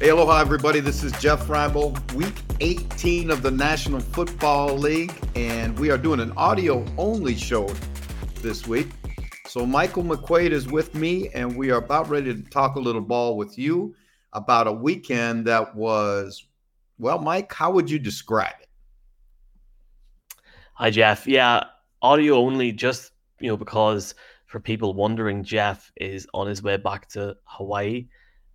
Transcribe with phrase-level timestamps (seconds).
[0.00, 0.78] Hey, aloha, everybody.
[0.78, 6.20] This is Jeff Reinebold, week 18 of the National Football League, and we are doing
[6.20, 7.68] an audio only show
[8.36, 8.90] this week.
[9.48, 13.00] So, Michael McQuaid is with me, and we are about ready to talk a little
[13.00, 13.96] ball with you
[14.34, 16.46] about a weekend that was,
[17.00, 18.68] well, Mike, how would you describe it?
[20.74, 21.26] Hi, Jeff.
[21.26, 21.64] Yeah,
[22.02, 24.14] audio only, just, you know, because
[24.46, 28.06] for people wondering, Jeff is on his way back to Hawaii.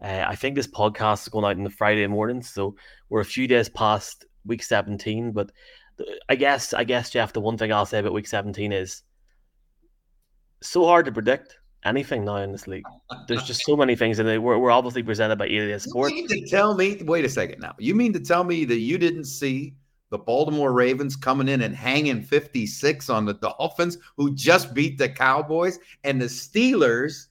[0.03, 2.75] Uh, I think this podcast is going out on the Friday morning, so
[3.09, 5.31] we're a few days past week 17.
[5.31, 5.52] But
[6.27, 9.03] I guess, I guess, Jeff, the one thing I'll say about week 17 is
[10.61, 12.84] so hard to predict anything now in this league.
[13.27, 16.13] There's just so many things, and we're, we're obviously presented by EA Sports.
[16.13, 17.02] You mean to tell me?
[17.03, 17.73] Wait a second now.
[17.80, 19.73] You mean to tell me that you didn't see
[20.09, 25.08] the Baltimore Ravens coming in and hanging 56 on the Dolphins, who just beat the
[25.08, 27.27] Cowboys, and the Steelers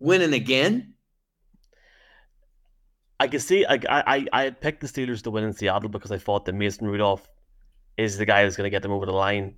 [0.00, 0.91] winning again?
[3.22, 3.64] I can see.
[3.64, 6.88] I I I picked the Steelers to win in Seattle because I thought that Mason
[6.88, 7.28] Rudolph
[7.96, 9.54] is the guy that's going to get them over the line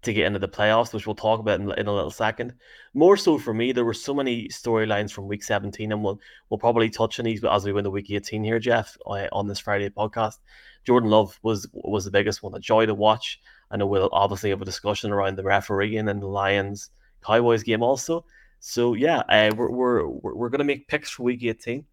[0.00, 2.54] to get into the playoffs, which we'll talk about in, in a little second.
[2.94, 6.18] More so for me, there were so many storylines from Week 17, and we'll
[6.48, 9.46] we'll probably touch on these as we win the Week 18 here, Jeff, uh, on
[9.46, 10.38] this Friday podcast.
[10.86, 13.42] Jordan Love was was the biggest one, a joy to watch.
[13.70, 16.88] I know we'll obviously have a discussion around the refereeing and the Lions
[17.22, 18.24] Cowboys game also.
[18.60, 21.84] So yeah, uh, we're we're we're going to make picks for Week 18.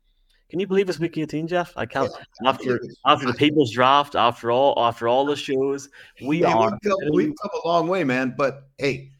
[0.49, 1.73] Can you believe it's week 18, Jeff?
[1.75, 2.11] I can't.
[2.43, 5.89] After after the people's draft, after all after all the shows,
[6.25, 6.71] we are.
[6.71, 8.33] We've come, we've come, a long way, man.
[8.35, 9.11] But hey,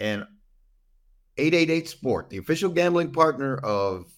[0.00, 0.24] and
[1.36, 4.10] 888 Sport, the official gambling partner of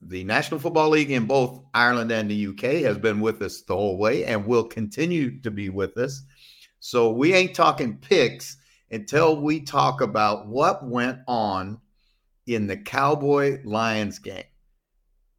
[0.00, 3.76] the National Football League in both Ireland and the UK, has been with us the
[3.76, 6.22] whole way and will continue to be with us.
[6.80, 8.56] So we ain't talking picks
[8.90, 11.80] until we talk about what went on
[12.46, 14.42] in the Cowboy Lions game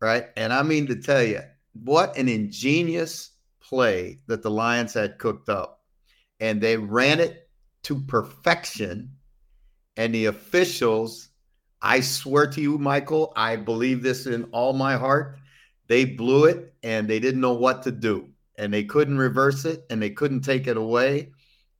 [0.03, 0.25] right?
[0.35, 1.39] And I mean to tell you,
[1.71, 5.79] what an ingenious play that the Lions had cooked up.
[6.41, 7.47] And they ran it
[7.83, 9.13] to perfection.
[9.95, 11.29] And the officials,
[11.81, 15.39] I swear to you, Michael, I believe this in all my heart.
[15.87, 18.27] They blew it and they didn't know what to do.
[18.57, 21.31] And they couldn't reverse it and they couldn't take it away.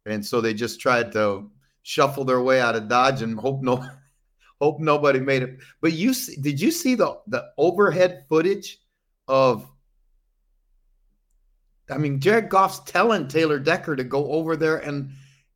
[0.06, 3.86] And so they just tried to shuffle their way out of Dodge and hope no
[4.64, 5.60] Hope nobody made it.
[5.82, 8.80] But you did you see the the overhead footage
[9.28, 9.70] of?
[11.92, 15.12] I mean, Jared Goff's telling Taylor Decker to go over there and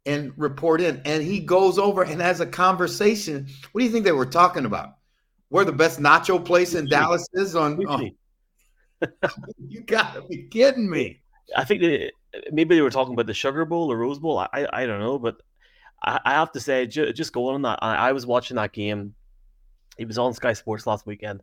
[0.05, 3.47] and report in, and he goes over and has a conversation.
[3.71, 4.97] What do you think they were talking about?
[5.47, 7.79] Where the best nacho place in Dallas is on?
[9.69, 11.21] You gotta be kidding me!
[11.55, 12.11] I think they,
[12.51, 14.37] maybe they were talking about the Sugar Bowl or Rose Bowl.
[14.39, 15.37] I I don't know, but
[16.03, 19.15] I, have to say, ju- just going on that, I, was watching that game.
[19.97, 21.41] It was on Sky Sports last weekend,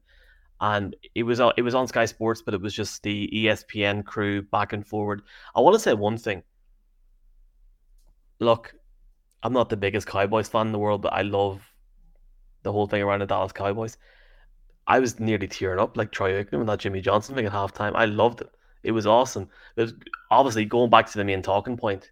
[0.61, 4.05] and it was uh, it was on Sky Sports, but it was just the ESPN
[4.05, 5.23] crew back and forward.
[5.55, 6.43] I want to say one thing.
[8.39, 8.75] Look,
[9.43, 11.61] I'm not the biggest Cowboys fan in the world, but I love
[12.63, 13.99] the whole thing around the Dallas Cowboys.
[14.87, 17.93] I was nearly tearing up like Troy Aikman and that Jimmy Johnson thing at halftime.
[17.95, 18.51] I loved it.
[18.83, 19.49] It was awesome.
[19.77, 19.95] It was
[20.31, 22.11] obviously going back to the main talking point.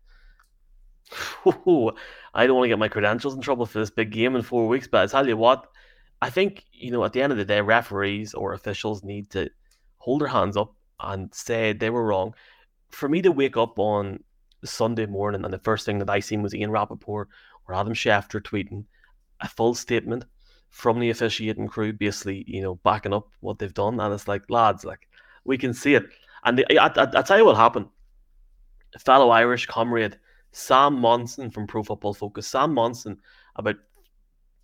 [1.45, 4.67] I don't want to get my credentials in trouble for this big game in four
[4.69, 5.67] weeks, but I tell you what,
[6.21, 9.51] I think, you know, at the end of the day, referees or officials need to
[9.99, 12.35] hold their hands up and say they were wrong.
[12.91, 14.23] For me to wake up on
[14.65, 17.29] Sunday morning and the first thing that I seen was Ian Rapoport
[17.67, 18.85] or Adam Schefter tweeting
[19.41, 20.25] a full statement
[20.71, 24.01] from the officiating crew, basically, you know, backing up what they've done.
[24.01, 25.09] And it's like, lads, like,
[25.45, 26.05] we can see it.
[26.45, 27.89] And the, I, I, I tell you what happened.
[28.99, 30.19] Fellow Irish comrade
[30.53, 32.47] Sam Monson from Pro Football Focus.
[32.47, 33.19] Sam Monson,
[33.57, 33.77] about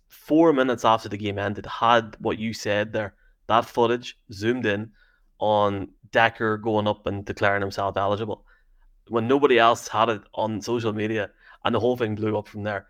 [0.07, 3.15] four minutes after the game ended, had what you said there.
[3.47, 4.91] That footage zoomed in
[5.39, 8.45] on Decker going up and declaring himself eligible
[9.09, 11.31] when nobody else had it on social media,
[11.65, 12.87] and the whole thing blew up from there.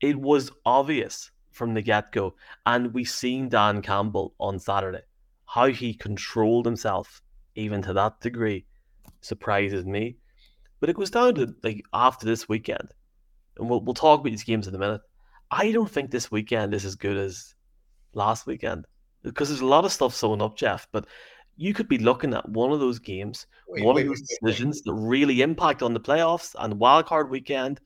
[0.00, 5.02] It was obvious from the get go, and we seen Dan Campbell on Saturday.
[5.46, 7.22] How he controlled himself,
[7.54, 8.66] even to that degree,
[9.20, 10.18] surprises me.
[10.80, 12.92] But it goes down to like after this weekend,
[13.58, 15.00] and we'll we'll talk about these games in a minute.
[15.50, 17.54] I don't think this weekend is as good as
[18.14, 18.86] last weekend
[19.22, 20.88] because there's a lot of stuff sewn up, Jeff.
[20.92, 21.06] But
[21.56, 24.52] you could be looking at one of those games, wait, one wait, of those wait,
[24.52, 27.80] decisions that really impact on the playoffs and wildcard weekend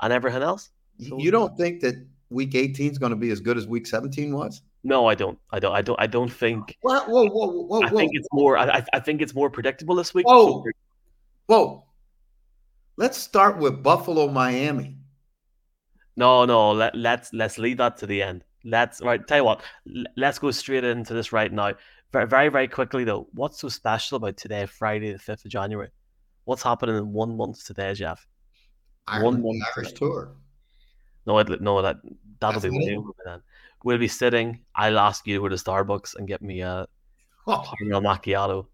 [0.00, 0.70] and everything else.
[1.00, 1.94] So, you don't think that
[2.30, 4.62] week 18 is going to be as good as week 17 was?
[4.82, 5.38] No, I don't.
[5.50, 5.74] I don't.
[5.74, 6.00] I don't.
[6.00, 6.76] I don't think.
[6.82, 7.82] Whoa, whoa, whoa, whoa!
[7.82, 8.58] I think it's more.
[8.58, 10.26] I, I think it's more predictable this week.
[10.26, 10.62] Whoa,
[11.46, 11.84] whoa!
[12.96, 14.96] Let's start with Buffalo, Miami.
[16.16, 18.44] No, no, let, let's let's leave that to the end.
[18.64, 19.26] let's right.
[19.26, 19.62] Tell you what,
[20.16, 21.72] let's go straight into this right now.
[22.12, 23.26] Very, very, very quickly though.
[23.34, 25.90] What's so special about today, Friday, the fifth of January?
[26.44, 28.26] What's happening in one month today, Jeff?
[29.08, 29.98] Ireland, one month Irish today.
[29.98, 30.36] tour.
[31.26, 31.96] No, no, that
[32.38, 33.40] that'll That's be then.
[33.82, 34.60] We'll be sitting.
[34.74, 36.86] I'll ask you to go to Starbucks and get me a
[37.46, 37.74] oh.
[37.76, 38.66] caramel macchiato,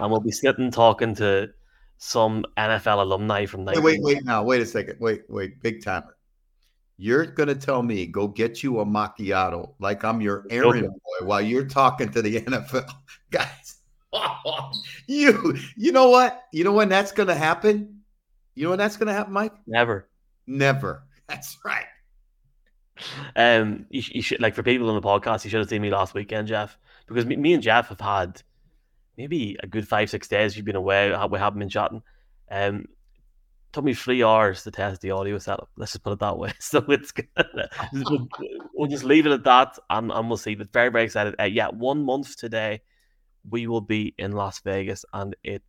[0.00, 1.50] and we'll be sitting talking to
[1.98, 3.64] some NFL alumni from.
[3.64, 4.24] Wait, wait, wait!
[4.24, 4.98] Now, wait a second.
[5.00, 5.60] Wait, wait!
[5.62, 6.16] Big timer.
[6.96, 10.88] You're gonna tell me go get you a macchiato like I'm your errand okay.
[10.88, 12.90] boy while you're talking to the NFL
[13.30, 13.76] guys.
[15.06, 16.44] you, you know what?
[16.52, 18.00] You know when that's gonna happen?
[18.54, 19.52] You know when that's gonna happen, Mike?
[19.66, 20.08] Never.
[20.46, 21.04] Never.
[21.28, 21.84] That's right.
[23.36, 25.90] Um, you, you, should like for people on the podcast, you should have seen me
[25.90, 28.42] last weekend, Jeff, because me, me and Jeff have had
[29.18, 30.56] maybe a good five six days.
[30.56, 31.14] You've been away.
[31.30, 32.02] We haven't been chatting.
[32.50, 32.86] Um,
[33.72, 35.68] took me three hours to test the audio setup.
[35.76, 36.52] Let's just put it that way.
[36.60, 37.28] So it's good.
[38.74, 40.54] we'll just leave it at that, and, and we'll see.
[40.54, 41.34] But very very excited.
[41.38, 42.80] Uh, yeah, one month today,
[43.50, 45.62] we will be in Las Vegas, and it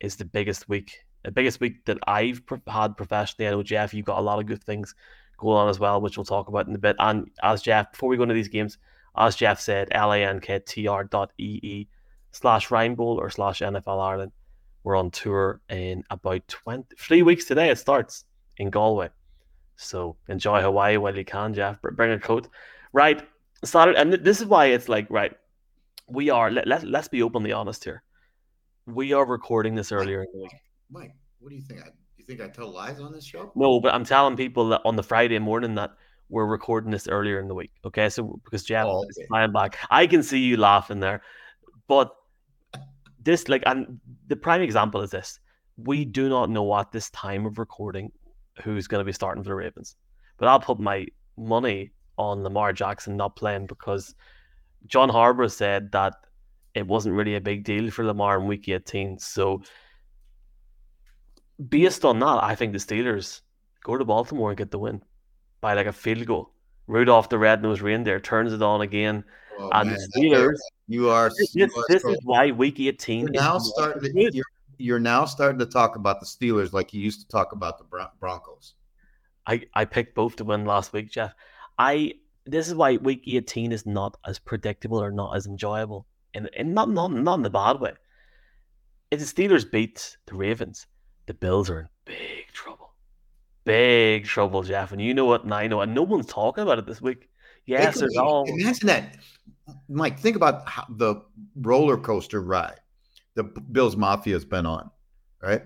[0.00, 3.48] is the biggest week, the biggest week that I've had professionally.
[3.48, 4.94] I know Jeff, you've got a lot of good things
[5.36, 6.96] going on as well, which we'll talk about in a bit.
[6.98, 8.78] And as Jeff, before we go into these games,
[9.16, 11.86] as Jeff said, lanktr
[12.36, 14.32] slash Bowl or slash NFL Ireland.
[14.84, 17.70] We're on tour in about 20, three weeks today.
[17.70, 18.24] It starts
[18.58, 19.08] in Galway.
[19.76, 21.80] So enjoy Hawaii while you can, Jeff.
[21.82, 22.48] Bring a coat.
[22.92, 23.22] Right.
[23.64, 25.32] Saturday, and this is why it's like, right,
[26.08, 28.02] we are, let, let, let's be openly honest here.
[28.86, 30.54] We are recording this earlier Mike, in the week.
[30.90, 31.80] Mike, what do you think?
[31.80, 33.50] I, you think I tell lies on this show?
[33.56, 35.92] No, but I'm telling people that on the Friday morning that
[36.28, 37.72] we're recording this earlier in the week.
[37.84, 39.08] Okay, so because Jeff oh, okay.
[39.08, 41.22] is flying back, I can see you laughing there,
[41.88, 42.14] but
[43.26, 45.38] this like and the prime example is this.
[45.76, 48.10] We do not know at this time of recording
[48.62, 49.96] who's going to be starting for the ravens.
[50.38, 51.06] But i'll put my
[51.36, 54.14] money on lamar jackson not playing because
[54.86, 56.14] john harbaugh said that
[56.74, 59.60] it wasn't really a big deal for lamar in week 18 so
[61.68, 63.42] based on that i think the steelers
[63.84, 65.02] go to baltimore and get the win
[65.60, 66.52] by like a field goal.
[66.86, 69.24] Rudolph the red-nosed reindeer turns it on again
[69.58, 70.58] oh, uh, and man, the steelers
[70.88, 71.30] you are.
[71.30, 74.12] This, you are this is why Week 18 you're now starting.
[74.12, 74.44] To, you're,
[74.78, 78.08] you're now starting to talk about the Steelers like you used to talk about the
[78.20, 78.74] Broncos.
[79.46, 81.34] I I picked both to win last week, Jeff.
[81.78, 82.14] I
[82.44, 86.74] this is why Week 18 is not as predictable or not as enjoyable, and and
[86.74, 87.92] not not not in the bad way.
[89.10, 90.86] If the Steelers beat the Ravens,
[91.26, 92.92] the Bills are in big trouble.
[93.64, 94.92] Big trouble, Jeff.
[94.92, 97.28] And you know what, and I know, and no one's talking about it this week.
[97.66, 98.44] Yes, there's all.
[98.48, 99.16] Imagine that.
[99.88, 101.22] Mike, think about how the
[101.56, 102.80] roller coaster ride
[103.36, 104.90] the Bills Mafia has been on,
[105.42, 105.62] right?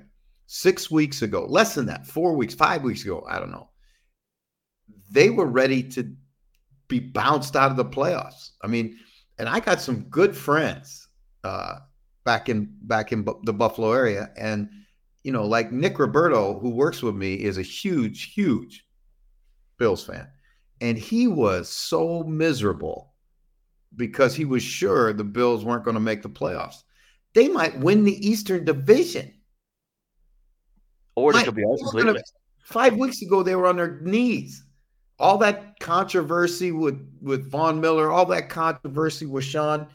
[0.46, 3.70] Six weeks ago, less than that, four weeks, five weeks ago, I don't know.
[5.10, 6.12] They were ready to
[6.88, 8.50] be bounced out of the playoffs.
[8.62, 8.98] I mean,
[9.38, 11.08] and I got some good friends
[11.44, 11.76] uh,
[12.24, 14.68] back in back in the Buffalo area, and
[15.22, 18.84] you know, like Nick Roberto, who works with me, is a huge, huge
[19.78, 20.26] Bills fan,
[20.80, 23.12] and he was so miserable
[23.96, 26.82] because he was sure the Bills weren't going to make the playoffs.
[27.34, 29.32] They might win the Eastern Division.
[31.14, 32.20] Or they could be completely.
[32.64, 34.64] Five weeks ago, they were on their knees.
[35.18, 39.86] All that controversy with with Von Miller, all that controversy with Sean,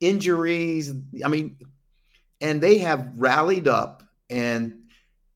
[0.00, 0.92] injuries.
[1.24, 1.58] I mean,
[2.40, 4.04] and they have rallied up.
[4.30, 4.84] And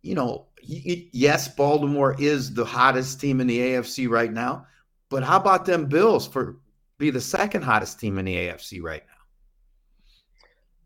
[0.02, 4.66] you know, yes, Baltimore is the hottest team in the AFC right now.
[5.12, 6.56] But how about them Bills for
[6.96, 9.22] be the second hottest team in the AFC right now.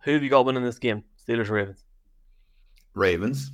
[0.02, 1.04] Who have you got winning this game?
[1.24, 1.84] Steelers Ravens?
[2.94, 3.52] Ravens.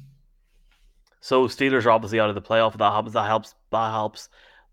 [1.20, 2.78] So Steelers are obviously out of the playoff.
[2.78, 3.12] That helps.
[3.12, 3.54] That helps.
[3.70, 4.30] That helps.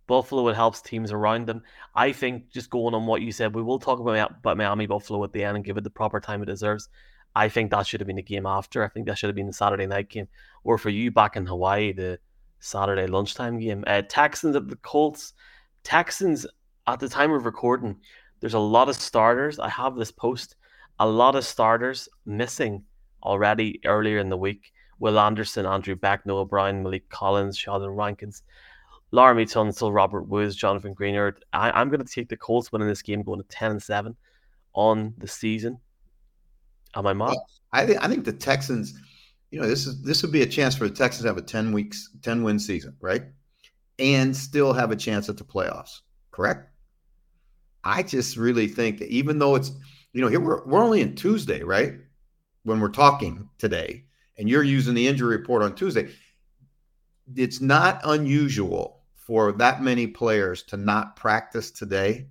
[0.08, 0.48] Buffalo.
[0.48, 1.64] It helps teams around them.
[1.94, 5.22] I think just going on what you said, we will talk about, about Miami Buffalo
[5.26, 6.88] at the end and give it the proper time it deserves.
[7.36, 8.86] I think that should have been the game after.
[8.86, 10.30] I think that should have been the Saturday night game,
[10.64, 12.20] or for you back in Hawaii, the
[12.62, 13.84] Saturday lunchtime game.
[13.86, 15.34] Uh, Texans at the Colts.
[15.84, 16.46] Texans
[16.88, 17.98] at the time of recording,
[18.40, 19.60] there's a lot of starters.
[19.60, 20.56] I have this post,
[21.00, 22.84] a lot of starters missing
[23.24, 24.72] already earlier in the week.
[25.00, 28.44] Will Anderson, Andrew Beck, Noah Brown, Maliek Collins, Sheldon Rankins,
[29.14, 31.36] Laremy Tunsil, Robert Woods, Jonathan Greenard.
[31.54, 34.16] I, am going to take the Colts winning this game, going to 10 and 7
[34.74, 35.80] on the season.
[36.96, 37.36] Am I mad?
[37.72, 39.00] I think I think the Texans,
[39.52, 41.42] you know, this is this would be a chance for the Texans to have a
[41.42, 43.24] 10 weeks, 10 win season, right?
[44.00, 46.00] And still have a chance at the playoffs,
[46.32, 46.70] correct?
[47.84, 49.72] I just really think that even though it's,
[50.14, 51.94] you know, here we're, we're only in Tuesday, right?
[52.64, 54.06] When we're talking today,
[54.38, 56.10] and you're using the injury report on Tuesday,
[57.36, 62.28] it's not unusual for that many players to not practice today,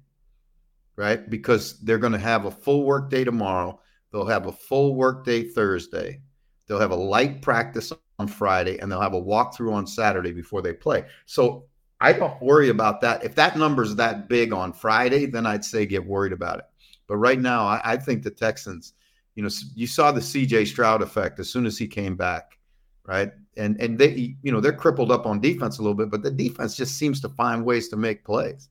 [0.96, 1.28] right?
[1.28, 3.78] Because they're going to have a full work day tomorrow.
[4.10, 6.22] They'll have a full work day Thursday.
[6.68, 10.62] They'll have a light practice on Friday, and they'll have a walkthrough on Saturday before
[10.62, 11.04] they play.
[11.26, 11.64] So
[12.00, 13.24] I don't worry about that.
[13.24, 16.64] If that number's that big on Friday, then I'd say get worried about it.
[17.06, 18.92] But right now, I, I think the Texans,
[19.34, 22.58] you know, you saw the CJ Stroud effect as soon as he came back,
[23.04, 23.32] right?
[23.56, 26.30] And and they, you know, they're crippled up on defense a little bit, but the
[26.30, 28.68] defense just seems to find ways to make plays.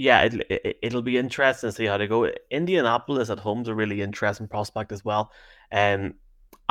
[0.00, 2.26] Yeah, it, it, will be interesting to see how they go.
[2.50, 5.30] Indianapolis at home is a really interesting prospect as well.
[5.70, 6.14] Um,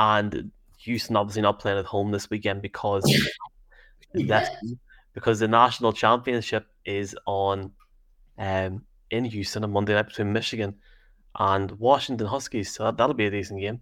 [0.00, 3.04] and Houston obviously not playing at home this weekend because
[4.14, 4.50] that's
[5.14, 7.70] because the national championship is on
[8.36, 10.74] um, in Houston on Monday night between Michigan
[11.38, 12.74] and Washington Huskies.
[12.74, 13.80] So that, that'll be a decent game.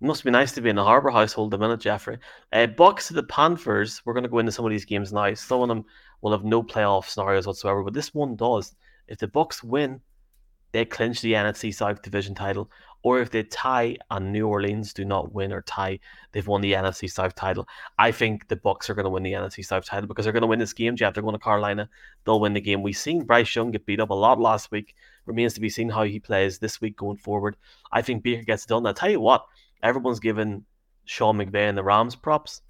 [0.00, 2.18] Must be nice to be in the Harbaugh household a minute, Jeffrey.
[2.52, 4.02] Uh, Bucs to the Panthers.
[4.04, 5.32] We're going to go into some of these games now.
[5.34, 5.84] Some of them
[6.20, 8.74] will have no playoff scenarios whatsoever, but this one does.
[9.08, 10.00] If the Bucs win,
[10.72, 12.68] they clinch the NFC South division title
[13.04, 16.00] or if they tie and New Orleans do not win or tie,
[16.32, 17.68] they've won the NFC South title.
[17.98, 20.40] I think the Bucs are going to win the NFC South title because they're going
[20.40, 20.96] to win this game.
[20.96, 21.88] Jeff, they're going to Carolina.
[22.24, 22.82] They'll win the game.
[22.82, 24.94] We've seen Bryce Young get beat up a lot last week.
[25.26, 27.56] Remains to be seen how he plays this week going forward.
[27.92, 28.86] I think Baker gets done.
[28.86, 29.44] I'll tell you what,
[29.84, 30.64] everyone's given
[31.04, 32.62] Sean McVay and the Rams props.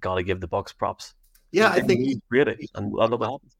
[0.00, 1.14] Got to give the Bucs props.
[1.52, 3.56] Yeah, I think he's really, and I love what happens.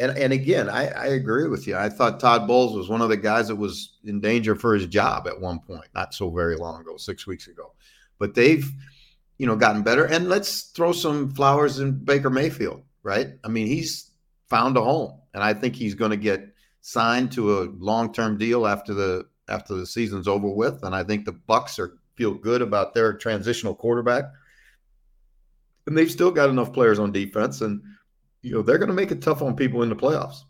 [0.00, 1.76] And and again, I, I agree with you.
[1.76, 4.86] I thought Todd Bowles was one of the guys that was in danger for his
[4.86, 7.72] job at one point, not so very long ago, six weeks ago.
[8.18, 8.70] But they've,
[9.38, 10.04] you know, gotten better.
[10.04, 13.28] And let's throw some flowers in Baker Mayfield, right?
[13.44, 14.10] I mean, he's
[14.48, 16.46] found a home, and I think he's going to get
[16.80, 20.82] signed to a long term deal after the after the season's over with.
[20.82, 24.24] And I think the Bucs are feel good about their transitional quarterback.
[25.86, 27.80] And they've still got enough players on defense and
[28.42, 30.42] you know they're going to make it tough on people in the playoffs.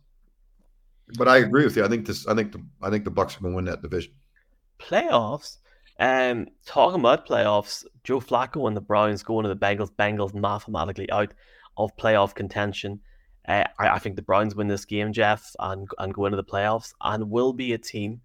[1.17, 1.85] But I agree with you.
[1.85, 2.27] I think this.
[2.27, 2.63] I think the.
[2.83, 4.13] I think the Bucs are going to win that division.
[4.79, 5.59] Playoffs.
[6.01, 9.91] Um, talking about playoffs, Joe Flacco and the Browns going to the Bengals.
[9.91, 11.33] Bengals mathematically out
[11.77, 13.01] of playoff contention.
[13.49, 16.45] Uh, I, I think the Browns win this game, Jeff, and and go into the
[16.45, 18.21] playoffs, and will be a team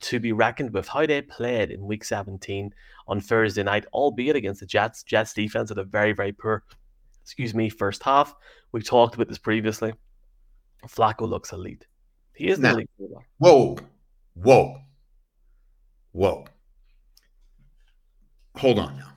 [0.00, 0.88] to be reckoned with.
[0.88, 2.72] How they played in Week 17
[3.06, 5.02] on Thursday night, albeit against the Jets.
[5.02, 6.64] Jets defense had a very very poor,
[7.22, 8.34] excuse me, first half.
[8.72, 9.92] We talked about this previously.
[10.86, 11.86] Flacco looks elite.
[12.34, 12.90] He is now, elite.
[13.38, 13.76] Whoa,
[14.34, 14.76] whoa,
[16.12, 16.44] whoa.
[18.56, 19.12] Hold on now,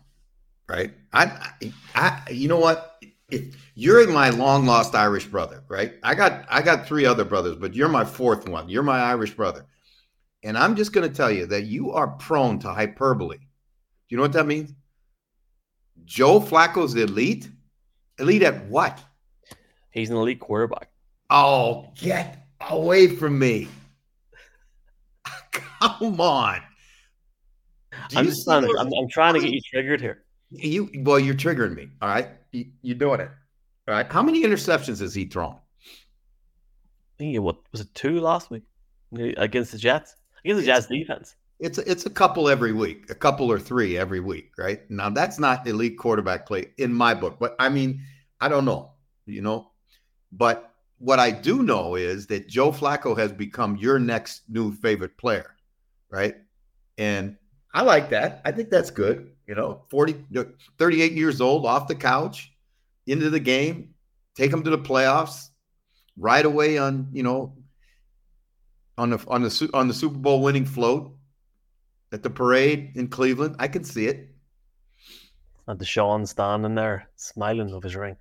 [0.67, 0.91] right?
[1.13, 1.51] I,
[1.95, 3.03] I, you know what?
[3.29, 5.93] If you're my long lost Irish brother, right?
[6.03, 8.69] I got, I got three other brothers, but you're my fourth one.
[8.69, 9.65] You're my Irish brother,
[10.43, 13.37] and I'm just going to tell you that you are prone to hyperbole.
[13.37, 13.43] Do
[14.09, 14.73] you know what that means?
[16.05, 17.49] Joe Flacco's elite.
[18.19, 18.99] Elite at what?
[19.91, 20.89] He's an elite quarterback.
[21.29, 23.67] Oh, get away from me.
[25.51, 26.61] Come on.
[28.15, 30.23] I'm just trying to, I'm, I'm, trying to get you triggered here.
[30.49, 31.89] You well, you're triggering me.
[32.01, 32.29] All right.
[32.51, 33.29] You, you're doing it.
[33.87, 34.11] All right.
[34.11, 35.53] How many interceptions has he thrown?
[35.53, 38.63] I think it what was it two last week
[39.37, 40.15] against the Jets?
[40.43, 41.35] Against the Jets defense.
[41.59, 44.89] It's a, it's a couple every week, a couple or three every week, right?
[44.89, 48.01] Now that's not elite quarterback play in my book, but I mean,
[48.39, 48.93] I don't know.
[49.27, 49.71] You know,
[50.31, 55.17] but what I do know is that Joe Flacco has become your next new favorite
[55.17, 55.55] player,
[56.09, 56.35] right?
[56.97, 57.37] And
[57.73, 58.41] I like that.
[58.45, 59.31] I think that's good.
[59.47, 60.25] You know, 40,
[60.77, 62.51] 38 years old, off the couch,
[63.07, 63.95] into the game,
[64.35, 65.49] take them to the playoffs,
[66.17, 67.55] right away on, you know,
[68.97, 71.15] on the on the on the Super Bowl winning float
[72.11, 73.55] at the parade in Cleveland.
[73.59, 74.29] I can see it.
[75.67, 78.17] And Deshaun standing there smiling with his ring.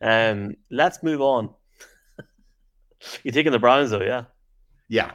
[0.00, 1.50] Um, let's move on.
[3.22, 4.24] You're taking the Browns though, yeah?
[4.88, 5.12] Yeah.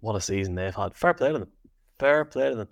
[0.00, 0.94] What a season they've had.
[0.94, 1.48] Fair play to them.
[1.98, 2.68] Fair play to them.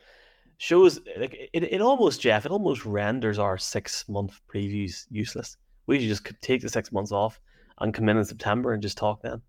[0.57, 5.57] Shows like it, it almost Jeff, it almost renders our six month previews useless.
[5.87, 7.41] We should just take the six months off
[7.81, 9.41] and come in in September and just talk then.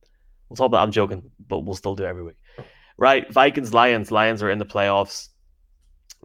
[0.50, 2.38] We'll talk about I'm joking, but we'll still do every week.
[2.98, 4.12] Right, Vikings, Lions.
[4.12, 5.29] Lions are in the playoffs.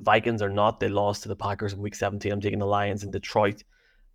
[0.01, 0.81] Vikings are not.
[0.81, 2.33] They lost to the Packers in week 17.
[2.33, 3.63] I'm taking the Lions in Detroit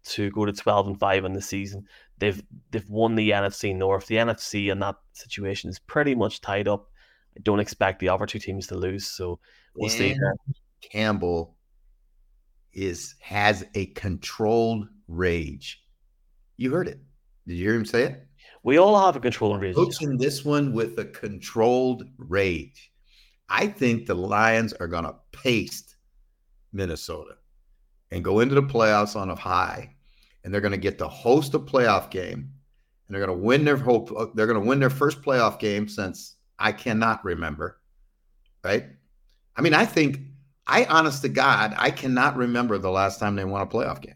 [0.04, 1.86] to go to 12 and 5 in the season.
[2.18, 4.08] They've they've won the NFC North.
[4.08, 6.90] The NFC in that situation is pretty much tied up.
[7.38, 9.40] I don't expect the other two teams to lose, so
[9.76, 10.16] we'll see.
[10.82, 11.56] Campbell
[12.74, 15.82] is has a controlled rage.
[16.58, 17.00] You heard it.
[17.48, 18.28] Did you hear him say it?
[18.64, 19.76] We all have a controlled rage.
[19.76, 22.92] Coaching this one with a controlled rage.
[23.48, 25.96] I think the Lions are going to paste
[26.74, 27.36] Minnesota
[28.12, 29.96] and go into the playoffs on a high.
[30.44, 32.52] and they're going to get to host a playoff game,
[33.08, 34.10] and they're going to win their hope.
[34.36, 37.80] They're going to win their first playoff game since I cannot remember.
[38.64, 38.86] Right?
[39.56, 40.22] I mean, I think
[40.68, 44.16] I, honest to God, I cannot remember the last time they won a playoff game.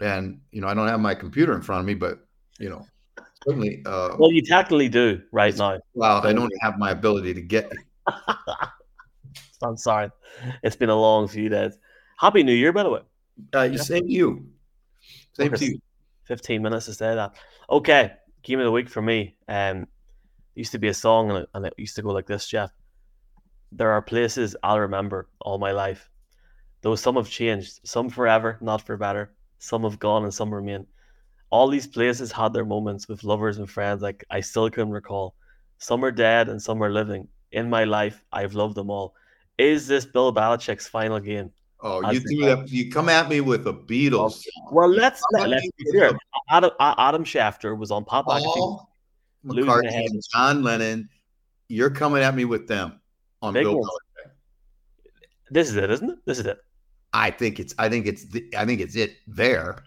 [0.00, 2.20] And you know, I don't have my computer in front of me, but
[2.58, 2.86] you know,
[3.46, 3.82] certainly.
[3.86, 5.78] Uh, well, you technically do right now.
[5.94, 7.70] Well, I don't have my ability to get.
[9.62, 10.10] I'm sorry.
[10.62, 11.78] It's been a long few days.
[12.18, 13.00] Happy New Year, by the way.
[13.54, 13.80] Uh, yeah.
[13.80, 14.46] Same to you.
[15.32, 15.78] Same to you.
[16.24, 17.34] 15 minutes to say that.
[17.70, 18.12] Okay.
[18.42, 19.36] Game of the week for me.
[19.48, 19.86] Um,
[20.54, 22.70] used to be a song and it, and it used to go like this, Jeff.
[23.72, 26.08] There are places I'll remember all my life.
[26.82, 29.32] Though some have changed, some forever, not for better.
[29.58, 30.86] Some have gone and some remain.
[31.50, 35.34] All these places had their moments with lovers and friends like I still can recall.
[35.78, 37.28] Some are dead and some are living.
[37.52, 39.14] In my life, I've loved them all.
[39.58, 41.52] Is this Bill Belichick's final game?
[41.80, 42.68] Oh, you do that.
[42.70, 44.42] You come at me with a Beatles.
[44.72, 46.16] Well, let's let, let's be clear.
[46.50, 48.88] Adam, Adam Schefter was on Pop Paul
[49.44, 51.08] McCartney and John Lennon.
[51.68, 53.00] You're coming at me with them
[53.42, 54.30] on Big Bill Belichick.
[55.50, 56.18] This is it, isn't it?
[56.24, 56.58] This is it.
[57.12, 57.74] I think it's.
[57.78, 58.24] I think it's.
[58.24, 59.84] The, I think it's it there.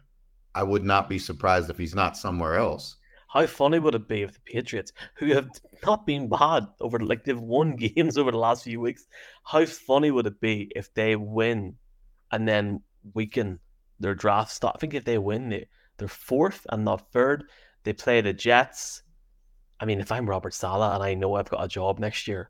[0.58, 2.98] I would not be surprised if he's not somewhere else.
[3.30, 5.50] How funny would it be if the Patriots, who have
[5.86, 9.06] not been bad over like they've won games over the last few weeks,
[9.44, 11.76] how funny would it be if they win
[12.32, 12.82] and then
[13.14, 13.60] weaken
[14.00, 14.74] their draft stock.
[14.76, 17.44] I think if they win, they, they're fourth and not third.
[17.84, 19.04] They play the Jets.
[19.80, 22.50] I mean, if I'm Robert Saleh and I know I've got a job next year,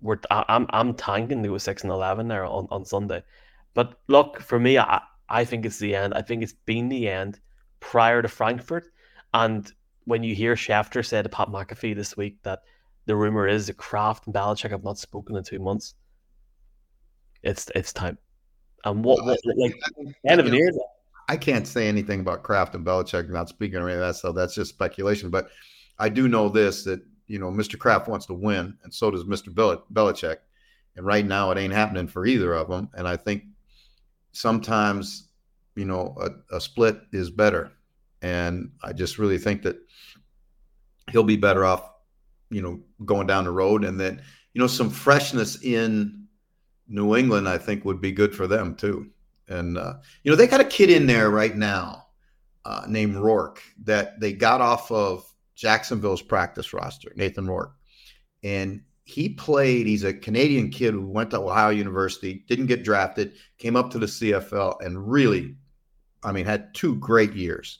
[0.00, 3.22] we're I'm I'm tanking to go six and eleven there on, on Sunday.
[3.74, 6.14] But look, for me, I I think it's the end.
[6.14, 7.40] I think it's been the end
[7.80, 8.84] prior to Frankfurt.
[9.34, 9.70] And
[10.04, 12.60] when you hear Schefter say to Pat McAfee this week that
[13.06, 15.94] the rumor is that Kraft and Belichick have not spoken in two months,
[17.42, 18.18] it's it's time.
[18.84, 19.74] And what, what like
[20.26, 20.70] end of an year?
[21.28, 24.34] I can't say anything about Kraft and Belichick not speaking or any of that stuff.
[24.34, 25.30] That's just speculation.
[25.30, 25.48] But
[25.98, 27.78] I do know this that you know Mr.
[27.78, 29.52] Kraft wants to win, and so does Mr.
[29.52, 30.36] Bel- Belichick.
[30.96, 32.88] And right now, it ain't happening for either of them.
[32.94, 33.44] And I think
[34.36, 35.28] sometimes,
[35.74, 37.72] you know, a, a split is better.
[38.22, 39.76] And I just really think that
[41.10, 41.90] he'll be better off,
[42.50, 44.22] you know, going down the road, and then
[44.52, 46.26] you know some freshness in
[46.88, 49.10] New England, I think, would be good for them too.
[49.48, 52.06] And uh, you know, they got a kid in there right now
[52.64, 57.74] uh, named Rourke that they got off of Jacksonville's practice roster, Nathan Rourke,
[58.42, 59.86] and he played.
[59.86, 64.00] He's a Canadian kid who went to Ohio University, didn't get drafted, came up to
[64.00, 65.54] the CFL, and really,
[66.24, 67.78] I mean, had two great years,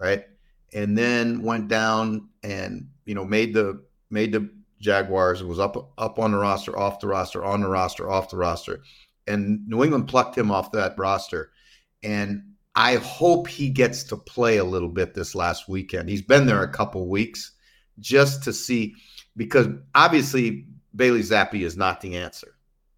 [0.00, 0.24] right?
[0.72, 6.18] And then went down and you know made the made the Jaguars was up up
[6.18, 8.82] on the roster, off the roster, on the roster, off the roster,
[9.28, 11.52] and New England plucked him off that roster.
[12.02, 12.42] And
[12.74, 16.08] I hope he gets to play a little bit this last weekend.
[16.08, 17.52] He's been there a couple weeks
[18.00, 18.96] just to see,
[19.36, 22.54] because obviously Bailey Zappe is not the answer,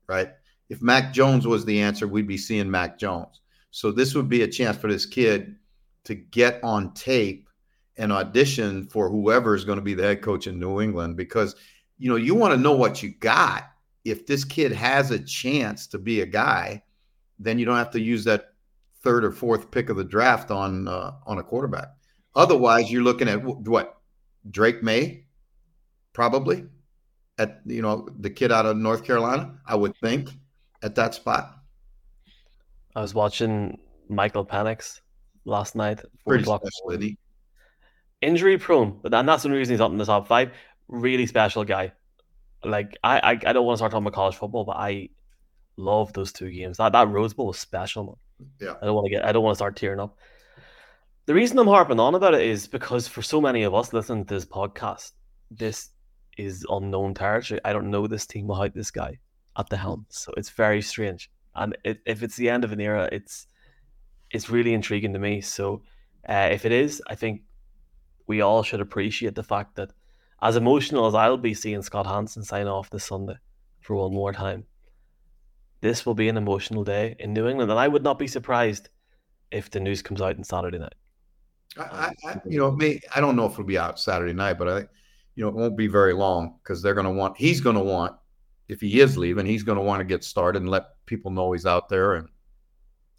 [0.06, 0.30] right?
[0.68, 3.40] If Mac Jones was the answer, we'd be seeing Mac Jones.
[3.70, 5.56] So this would be a chance for this kid
[6.04, 7.48] to get on tape
[7.96, 11.54] and audition for whoever is going to be the head coach in New England because
[11.98, 13.64] you know, you want to know what you got.
[14.04, 16.82] If this kid has a chance to be a guy,
[17.38, 18.52] then you don't have to use that
[19.02, 21.88] third or fourth pick of the draft on uh, on a quarterback.
[22.34, 23.98] Otherwise, you're looking at what
[24.50, 25.25] Drake Maye,
[26.16, 26.64] probably
[27.38, 29.54] at you know the kid out of North Carolina.
[29.66, 30.30] I would think
[30.82, 31.54] at that spot.
[32.96, 35.00] I was watching Michael Penix
[35.44, 36.00] last night.
[36.26, 37.14] Pretty special,
[38.22, 40.52] Injury prone, but that's the reason he's not in the top five
[40.88, 41.92] really special guy.
[42.64, 45.10] Like I, I, I don't want to start talking about college football, but I
[45.76, 46.78] love those two games.
[46.78, 48.16] That that Rose Bowl was special, man.
[48.58, 48.74] Yeah.
[48.80, 50.16] I don't want to get I don't want to start tearing up.
[51.26, 54.24] The reason I'm harping on about it is because for so many of us listening
[54.24, 55.12] to this podcast,
[55.50, 55.90] this
[56.36, 57.60] is unknown territory.
[57.64, 59.18] I don't know this team without this guy
[59.58, 61.30] at the helm, so it's very strange.
[61.54, 63.46] And it, if it's the end of an era, it's
[64.30, 65.40] it's really intriguing to me.
[65.40, 65.82] So
[66.28, 67.42] uh, if it is, I think
[68.26, 69.92] we all should appreciate the fact that
[70.42, 73.36] as emotional as I'll be seeing Scott Hanson sign off this Sunday
[73.80, 74.64] for one more time,
[75.80, 78.88] this will be an emotional day in New England, and I would not be surprised
[79.50, 80.94] if the news comes out on Saturday night.
[81.78, 84.68] I, I you know, me, I don't know if it'll be out Saturday night, but
[84.68, 84.86] I,
[85.36, 87.36] you know, it won't be very long because they're going to want.
[87.36, 88.16] He's going to want,
[88.68, 91.52] if he is leaving, he's going to want to get started and let people know
[91.52, 92.28] he's out there and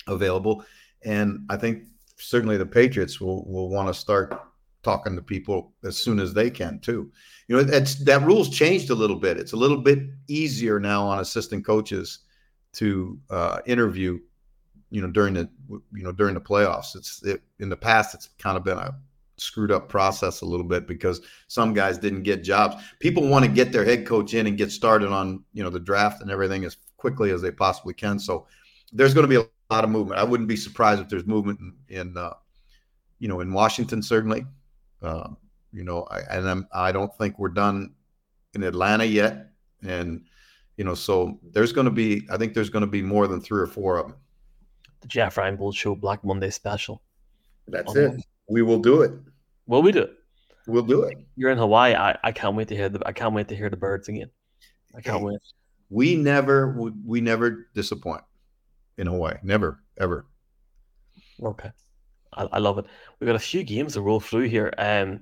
[0.08, 0.66] available.
[1.04, 1.84] And I think
[2.18, 4.38] certainly the Patriots will will want to start
[4.84, 7.12] talking to people as soon as they can too.
[7.48, 9.38] You know, it's that rules changed a little bit.
[9.38, 12.20] It's a little bit easier now on assistant coaches
[12.74, 14.20] to uh, interview
[14.90, 16.96] you know, during the you know during the playoffs.
[16.96, 18.96] It's it, in the past, it's kind of been a
[19.38, 22.76] screwed up process a little bit because some guys didn't get jobs.
[23.00, 25.80] People want to get their head coach in and get started on you know the
[25.80, 28.20] draft and everything as quickly as they possibly can.
[28.20, 28.48] So
[28.92, 30.20] there's going to be a lot of movement.
[30.20, 32.34] I wouldn't be surprised if there's movement in, in uh,
[33.20, 34.46] you know in Washington certainly.
[35.02, 35.30] Uh,
[35.72, 37.94] you know, I, and I'm, I don't think we're done
[38.54, 39.52] in Atlanta yet,
[39.84, 40.24] and
[40.78, 42.28] you know, so there's going to be.
[42.32, 44.16] I think there's going to be more than three or four of them.
[45.02, 47.02] The Jeff Reinebold Show Black Monday special.
[47.68, 48.22] That's it.
[48.48, 49.12] We will do it.
[49.66, 50.14] Will we do it?
[50.68, 51.18] We'll do it.
[51.36, 51.96] You're in Hawaii.
[51.96, 54.30] I, I can't wait to hear the I can't wait to hear the birds again.
[54.96, 55.40] I can't hey, wait.
[55.90, 58.24] We never we never disappoint
[58.98, 59.38] in Hawaii.
[59.44, 60.26] Never ever.
[61.42, 61.72] Okay,
[62.34, 62.86] I, I love it.
[63.20, 64.74] We've got a few games to roll through here.
[64.78, 65.22] Um,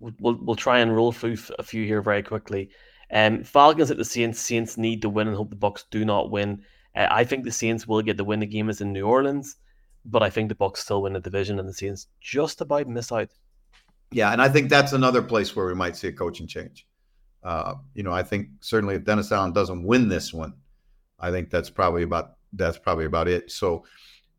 [0.00, 2.70] we'll we'll try and roll through a few here very quickly.
[3.12, 4.40] Um, Falcons at the Saints.
[4.40, 6.62] Saints need to win and hope the Bucs do not win.
[6.96, 8.40] Uh, I think the Saints will get the win.
[8.40, 9.56] The game is in New Orleans,
[10.06, 13.12] but I think the Bucs still win the division, and the Saints just about miss
[13.12, 13.30] out.
[14.12, 16.86] Yeah, and I think that's another place where we might see a coaching change.
[17.42, 20.54] Uh, you know, I think certainly if Dennis Allen doesn't win this one,
[21.18, 23.50] I think that's probably about that's probably about it.
[23.50, 23.84] So,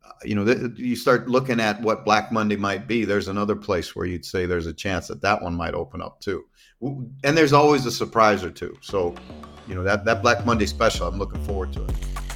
[0.05, 3.05] uh, you know, th- you start looking at what Black Monday might be.
[3.05, 6.19] There's another place where you'd say there's a chance that that one might open up
[6.21, 6.45] too,
[6.81, 8.77] and there's always a surprise or two.
[8.81, 9.15] So,
[9.67, 12.26] you know, that that Black Monday special, I'm looking forward to it.